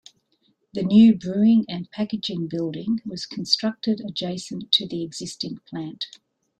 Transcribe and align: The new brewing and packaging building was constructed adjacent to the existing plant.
The 0.73 0.81
new 0.81 1.13
brewing 1.13 1.63
and 1.69 1.91
packaging 1.91 2.47
building 2.47 3.01
was 3.05 3.27
constructed 3.27 4.01
adjacent 4.03 4.71
to 4.71 4.87
the 4.87 5.03
existing 5.03 5.59
plant. 5.69 6.07